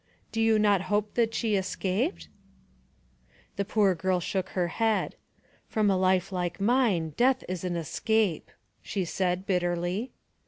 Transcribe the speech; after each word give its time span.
Do 0.31 0.41
you 0.41 0.57
not 0.57 0.81
hope 0.89 1.13
that 1.13 1.35
she 1.35 1.55
escaped?" 1.55 2.27
The 3.55 3.63
poor 3.63 3.93
girl 3.93 4.19
shook 4.19 4.49
her 4.57 4.67
head." 4.69 5.13
From 5.69 5.91
a 5.91 5.95
life 5.95 6.31
like 6.31 6.59
mine 6.59 7.13
death 7.17 7.43
is 7.47 7.63
an 7.63 7.75
escape," 7.75 8.49
she 8.81 9.05
said, 9.05 9.45
bitterly. 9.45 10.09